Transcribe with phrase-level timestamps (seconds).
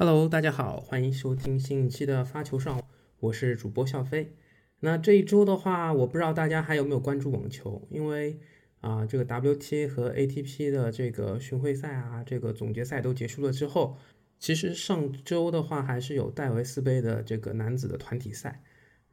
[0.00, 2.80] Hello，大家好，欢迎收听新一期的发球上，
[3.18, 4.32] 我是主播笑飞。
[4.78, 8.38] 那这一周的话，我不知道大家还有没有关注网球，因为
[8.80, 13.96] 啊，这个 WTA 和 ATP 的这个巡回赛啊，这个总决赛都结束了之后，
[14.38, 18.62] 其实上周的话还是有戴维斯杯的这个男子的团体赛。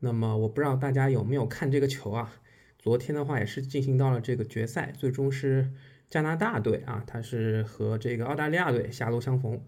[0.00, 2.30] 那么我不知道大家有没有看这个球啊？
[2.78, 5.70] 昨天的话也是进行到了这个决赛，最终是
[6.10, 9.58] 加拿大队啊，他是和这个澳大利亚队狭路相逢。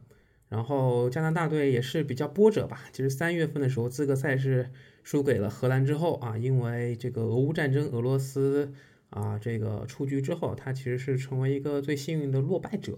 [0.48, 2.84] 然后加拿大队也是比较波折吧。
[2.92, 4.70] 其实三月份的时候，资格赛是
[5.02, 8.72] 输给了荷兰之后啊，因为这个俄乌战争，俄罗斯
[9.10, 12.96] 啊这个出局之后，他其实是成为一个最幸运的落败者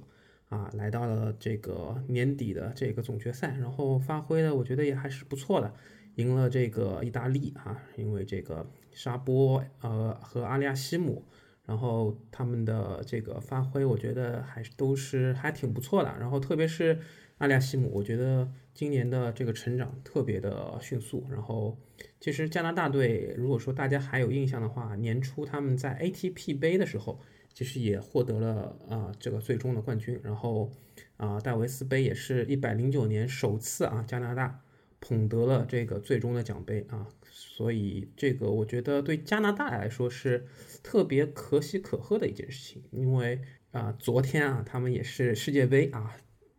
[0.50, 5.72] 啊，来到了这个年底的这个总决赛，然后发挥的我觉得也还是不错的，
[6.16, 11.24] 赢了这个意大利啊，因为这个沙波呃和阿利亚西姆，
[11.64, 16.98] 然后他们的这个发挥我觉得还是都是还挺不错的，然后特别是。
[17.38, 21.24] 阿利亚西姆，我觉得今年的这个成长特别的迅速。
[21.30, 21.78] 然后，
[22.20, 27.20] 其实加拿大队，如果说大家还有印象的话，年初他们在 ATP 杯的时候，
[27.54, 30.18] 其实也获得了啊这个最终的冠军。
[30.24, 30.72] 然后，
[31.16, 34.60] 啊戴维斯杯也是一百零九年首次啊加拿大
[35.00, 37.06] 捧得了这个最终的奖杯啊。
[37.30, 40.46] 所以这个我觉得对加拿大来说是
[40.82, 43.40] 特别可喜可贺的一件事情，因为
[43.70, 46.16] 啊昨天啊他们也是世界杯啊。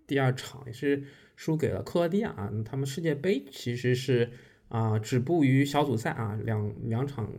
[0.10, 1.04] 第二场也是
[1.36, 4.32] 输给了克罗地亚啊，他们世界杯其实是
[4.68, 7.32] 啊止步于小组赛啊，两两场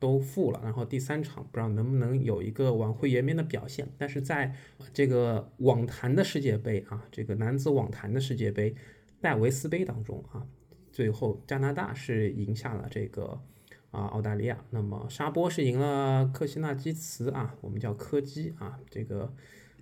[0.00, 4.52] 都负了，然后第三场不知道能不能有一个挽回颜面的表现，但是在
[4.92, 8.74] 这个网坛的世界杯啊，这个男子网坛的世界杯
[9.20, 10.44] 戴维斯杯当中啊，
[10.90, 13.40] 最后加拿大是赢下了这个
[13.92, 19.32] 啊澳大利亚，那么沙波是赢了克西纳基茨啊，我们叫柯基啊，这个。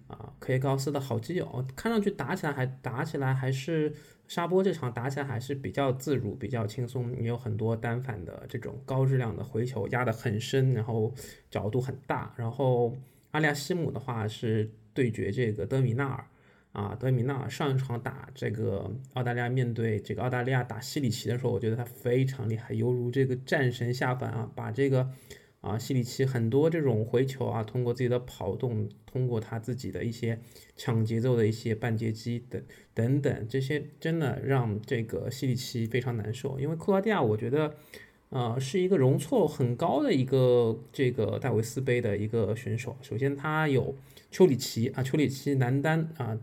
[0.06, 3.92] 啊，科耶高斯的好基友，看上去打起来还打起来还是
[4.28, 11.12] 沙波这场打起来还是比较自如、比较轻松，也有很多单反的这种高质量的回球压得很深，然后
[11.50, 12.34] 角度很大。
[12.36, 12.94] 然后
[13.30, 16.24] 阿利亚西姆的话是对决这个德米纳尔
[16.72, 25.10] 啊，德米纳尔上一场打这个澳大利亚面对这个澳大利亚打西里奇的时候，我觉得他非常厉害，犹如这个战神下凡啊，把这个。
[25.64, 30.38] 啊，西里奇很多这种回球啊，通过自己的跑动，通过他自己的一些
[30.76, 36.60] 抢节奏的一些半截击等等等，这些真的让这个西里奇非常难受。
[36.60, 37.74] 因为克罗地亚，我觉得，
[38.28, 42.94] 呃，是一个容错很高的一个这个戴维斯杯的一个选手。
[43.00, 43.96] 首先，他有
[44.30, 46.38] 丘里奇啊，丘里奇男单啊，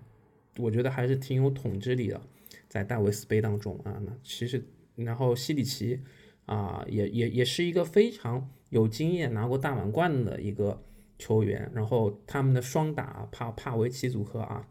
[0.58, 2.20] 我觉得还是挺有统治力的，
[2.68, 4.64] 在戴维斯杯当中啊，那其实
[4.96, 6.00] 然后西里奇
[6.48, 8.50] 啊，也也也是一个非常。
[8.72, 10.82] 有经验拿过大满贯的一个
[11.20, 14.68] 球员，然后他们的双打帕帕维奇组合啊，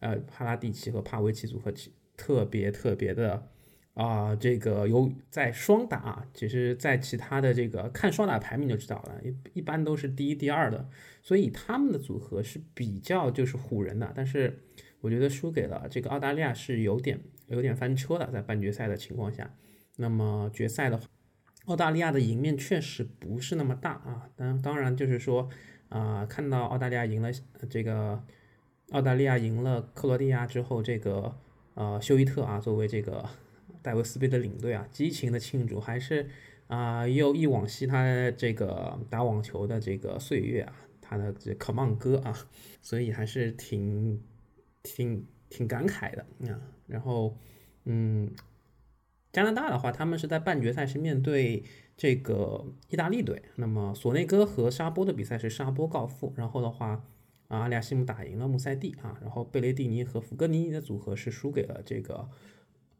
[0.00, 1.72] 呃帕拉蒂奇和帕维奇组合
[2.16, 3.46] 特别特别的
[3.94, 10.88] 啊，这个有在双打，其实在其他的这个看双打排名就知道了，一一般都是第一第二的，
[11.22, 14.64] 所以他们的组合是比较就是唬人的，但是
[15.02, 19.54] 我觉得输给了这个澳大利亚是有点有点翻车的，在半决赛的情况下，
[19.98, 21.04] 那么决赛的话。
[21.66, 25.48] 澳大利亚的赢面确实不是那么大啊，当当然就是说，
[25.88, 27.30] 啊，看到澳大利亚赢了
[27.70, 28.20] 这个，
[28.90, 31.38] 澳大利亚赢了克罗地亚之后，这个
[31.74, 33.24] 呃休伊特啊，作为这个
[33.80, 36.28] 戴维斯杯的领队啊，激情的庆祝，还是
[36.66, 42.36] 啊又忆往昔他这个打网球的这个岁月啊，他的这 Come on 歌啊，
[42.80, 44.20] 所以还是挺
[44.82, 47.38] 挺挺感慨的啊，然后
[47.84, 48.28] 嗯。
[49.32, 51.64] 加拿大的话，他们是在半决赛是面对
[51.96, 53.42] 这个意大利队。
[53.56, 56.34] 那么索内戈和沙波的比赛是沙波告负。
[56.36, 57.02] 然后的话，
[57.48, 59.18] 啊，阿里亚西姆打赢了穆塞蒂啊。
[59.22, 62.28] 然后贝雷蒂尼和福格尼尼的组合是输给了这个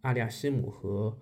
[0.00, 1.18] 阿里亚西姆和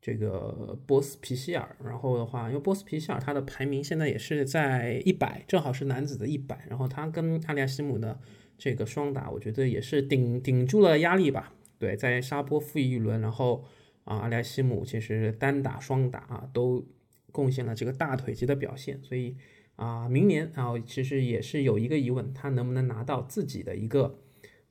[0.00, 1.76] 这个波斯皮希尔。
[1.82, 6.64] 然后的话，因为波斯皮希尔他的排名现在也是在一百，正好是男子的一百。
[6.68, 8.20] 然后他跟阿里亚西姆的
[8.56, 11.52] 这个双打，我觉得也是顶顶住了压力吧。
[11.80, 13.64] 对，在沙波负一轮，然后。
[14.04, 16.86] 啊，阿莱西姆其实单打、双打啊都
[17.32, 19.34] 贡献了这个大腿级的表现，所以
[19.76, 24.18] 啊，明年啊其实也是有一个疑问，他能不能拿到自己的一个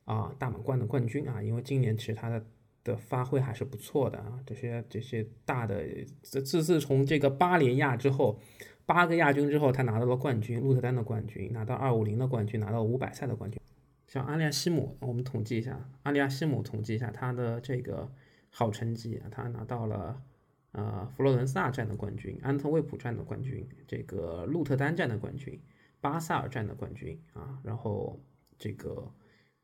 [0.04, 1.42] 啊大满贯的冠军啊？
[1.42, 2.46] 因为今年其实他的
[2.84, 5.84] 的发挥还是不错的啊，这些这些大的
[6.22, 8.38] 自自自从这个八连亚之后，
[8.86, 13.60] 八个亚军之后，他拿到了冠军，鹿特丹的冠军，拿到二五零的冠军，拿到五百赛的冠军。
[14.06, 18.10] 像阿利亚西姆，我们统计一下，阿利亚西姆统计一下他的这个。
[18.56, 19.26] 好成绩啊！
[19.32, 20.22] 他拿到了
[20.70, 25.60] 呃佛罗伦萨站的冠军，安特卫普站的冠军，这个鹿特丹站的冠军，
[26.00, 28.22] 巴萨尔站的冠军啊，然后
[28.56, 29.12] 这个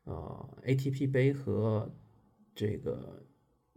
[0.03, 1.89] 呃 ATP 杯和
[2.53, 3.25] 这个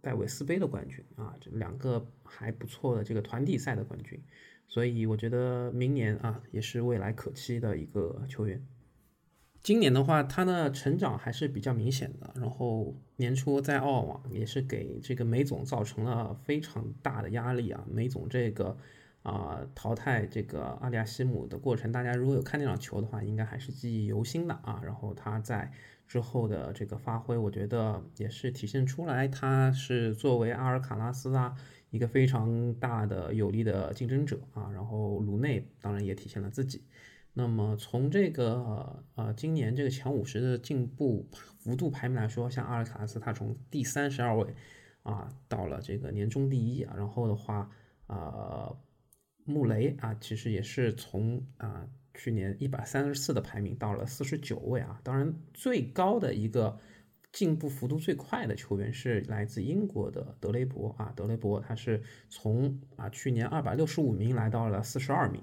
[0.03, 4.21] 戴维斯杯的冠军啊，这两个还不错的这个团体赛的冠军，
[4.67, 8.67] 所以我觉得明年啊也是未来可期的一个球员。
[9.65, 12.31] 今年的话，他的成长还是比较明显的。
[12.37, 17.83] 然后年初在澳网也是给这个梅总造成了非常大的压力啊。
[17.91, 18.77] 梅总这个
[19.23, 24.83] 啊淘汰这个阿里亚西姆的过程，大家如果有看那场球的话，应该还是记忆犹新的啊。
[24.85, 25.73] 然后他在
[26.07, 31.57] 之后的这个发挥，我觉得也是体现出来，他是作为阿尔卡拉斯啊
[31.89, 34.71] 一个非常大的有力的竞争者啊。
[34.75, 36.83] 然后鲁内当然也体现了自己。
[37.37, 41.29] 那么从这个呃今年这个前五十的进步
[41.59, 44.55] 幅度排名来说，像阿尔卡拉斯他从第三十二位
[45.03, 47.69] 啊到了这个年终第一啊，然后的话
[48.07, 48.79] 呃
[49.45, 56.79] 穆雷啊其实也是从啊去年一百三十四的排名到了四十九位啊，当然最高的一个
[57.33, 65.43] 进步幅度最快的球员是来自英国的德雷伯啊，德雷伯他是从啊去年二百六十五名来到了四十二名。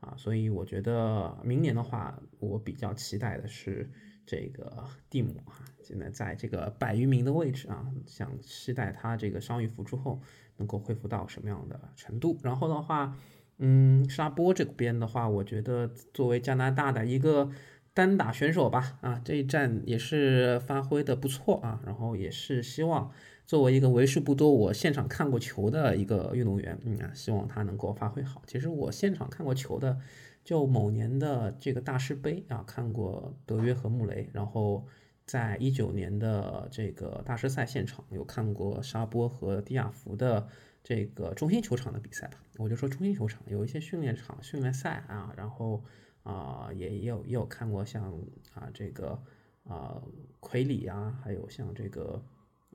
[0.00, 3.90] 啊，所以我觉得明年的话，我比较期待的是
[4.26, 10.20] 这个蒂姆啊，现在在这个百余名的位置啊，想期待他这个伤愈复出后
[10.56, 12.38] 能够恢复到什么样的程度。
[12.42, 13.16] 然后的话，
[13.58, 17.50] 嗯，沙波这边的话，我觉得作为加拿大的一个
[17.92, 23.10] 单打选手吧，啊，这一战也是发挥的不错啊，然后也是希望。
[23.46, 28.40] 作为一个为数不多我现场看过球的一个运动员，嗯啊，希望他能够发挥好。
[28.46, 29.98] 其实我现场看过球的，
[30.44, 34.86] 就某年的这个大师杯啊，看过德约和穆雷，然后
[35.26, 40.46] 在一九年的这个大师赛现场有看过沙波和迪亚福的
[40.84, 42.40] 这个中心球场的比赛吧。
[42.56, 45.82] 我就说中心球场有一些训练场、训练赛啊，然后
[46.30, 48.12] 啊也也有也有看过像
[48.54, 49.20] 啊这个
[49.64, 50.02] 啊
[50.40, 52.22] 奎里啊，还有像这个。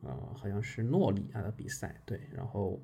[0.02, 2.80] 呃，好像是诺里亚的比赛，对，然后，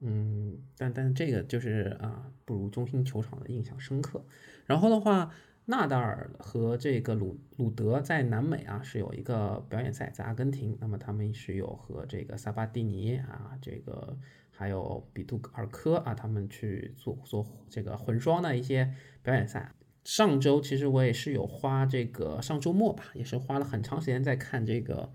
[0.00, 4.22] 嗯，但但这个就是啊，不如中心球场的印象深刻。
[4.66, 5.32] 然后的话，
[5.64, 14.18] 纳达尔和这个鲁鲁德在南美啊是有一个表演赛，在阿根廷，那么他们是有和这个萨巴蒂尼啊，这个
[14.50, 18.92] 还有比杜尔科啊，他们去做做这个混双的一些
[19.22, 19.72] 表演赛。
[20.06, 25.12] 上周其实我也是有花这个上周末吧，也是花了很长时间在看这个。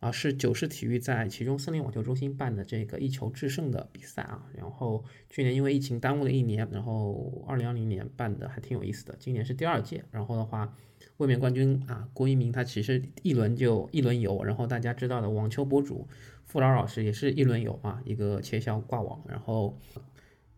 [0.00, 4.44] 啊，是九世体育在其中森林网球中心办的这个一球制胜的比赛啊。
[4.52, 9.14] 然后去年因为疫情耽误了一年，然后二零二零年办的还挺有意思的。
[9.20, 10.74] 今年是第二届，然后的话，
[11.18, 14.42] 卫冕冠军啊，郭一鸣他其实一轮就一轮游。
[14.42, 16.08] 然后大家知道的网球博主
[16.46, 19.78] 傅老老师也是一轮游啊，一个切削挂网，然后。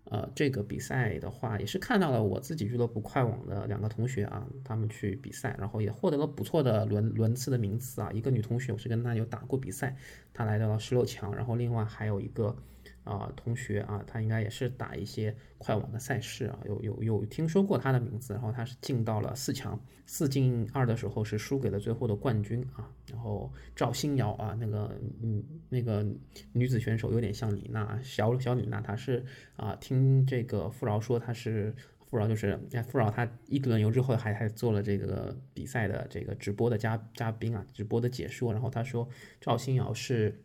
[0.05, 8.11] 呃，这个比赛的话，也是看到了我自己俱乐部快网的两个同学啊，他们去比赛，然后也获得了不错的轮轮次的名次啊。
[8.13, 9.97] 一个女同学，我是跟她有打过比赛，
[10.33, 12.57] 她来到了十六强，然后另外还有一个。
[13.05, 26.05] 啊，同学啊，他应该也是打一些快网的赛事啊，有有有听说过他的名字，然后他是进到了四强，四进二的时候是输给了最后的冠军啊，然后赵新瑶啊，那个嗯那个
[26.53, 29.23] 女子选手有点像李娜，小小李娜，她是
[29.57, 31.75] 啊，听这个富饶说她是
[32.07, 39.07] 富饶就是哎富饶她一轮游之后还还做了这个比赛的这个直播的嘉嘉宾啊，直播的解说，然后他说
[39.41, 40.41] 赵新瑶是。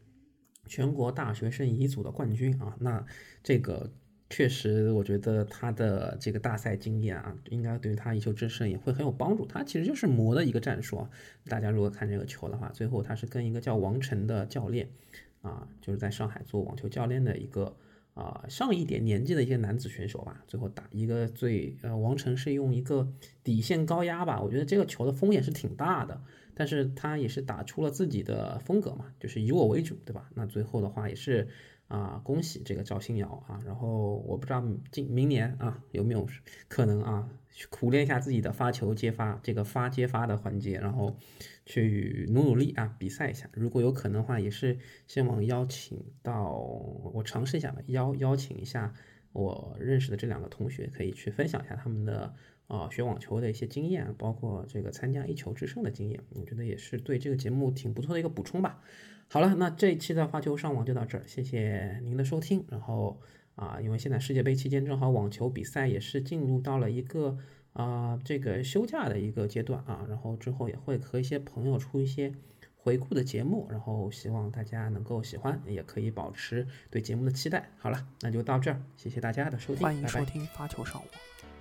[0.70, 3.06] 全国大学生乙组的冠军啊，那
[3.44, 3.92] 这个
[4.30, 9.46] 确实，我觉得他的这个大赛经验啊，应该对他一球制胜也会很有帮助。
[9.48, 11.10] 他其实就是磨的一个战术啊。
[11.46, 14.88] 大家如果看这个球的话，最后他是跟一个叫王晨的教练
[15.42, 17.76] 啊，就是在上海做网球教练的一个
[18.20, 23.12] 啊上一点年纪的一些男子选手吧，最后打一个最呃，王晨是用一个
[23.44, 26.22] 底线高压吧，我觉得这个球的风险是挺大的。
[26.54, 30.30] 但是他也是打出了自己的风格嘛，就是以我为主，对吧？
[30.36, 31.48] 那最后的话也是
[31.90, 33.60] 啊，恭喜这个赵新瑶啊。
[33.66, 36.26] 然后我不知道今明年啊有没有
[36.70, 37.30] 可能啊，
[37.70, 41.18] 苦练一下自己的发球接发这个发接发的环节，然后
[41.66, 43.50] 去努努力啊，比赛一下。
[43.52, 46.54] 如果有可能的话，也是希望邀请到
[47.14, 48.94] 我尝试一下吧，邀邀请一下
[49.34, 52.34] 我认识的这两个同学，可以去分享一下他们的。
[52.70, 58.84] 啊，学网球的一些经验，包括这个参加一球制胜的经验，我觉得也是对这个节目挺不错的一个补充吧。
[59.32, 62.66] 好了，那这一期的发球上网就到这儿，谢谢您的收听。
[62.68, 63.22] 然后
[63.54, 67.38] 啊，因为现在世界杯期间正好网球比赛也是进入到了一个
[67.74, 72.34] 啊这个休假的一个阶段啊，然后之后也会和一些朋友出一些
[72.76, 77.70] 回顾的节目，然后希望大家能够喜欢，也可以保持对节目的期待。
[77.78, 81.06] 好了，那就到这儿，谢谢大家的收听，欢迎收听发球上网。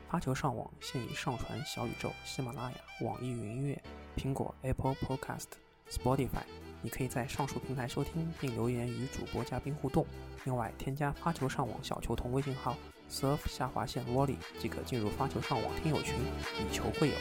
[0.08, 3.78] 发球上网现已上传小宇宙、喜马拉雅、网易云音乐、
[4.16, 5.48] 苹果 Apple Podcast、
[5.90, 6.44] Spotify、
[6.82, 10.06] 你可以在上述平台收听并留言与主播嘉宾互动。
[10.44, 12.76] 另外，添加发球上网小球童微信号
[13.10, 16.14] surf 下划线 wally 即可进入发球上网听友群，
[16.58, 17.14] 以球会友。